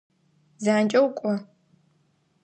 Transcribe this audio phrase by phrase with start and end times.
[0.63, 1.33] Занкӏэу кӏо!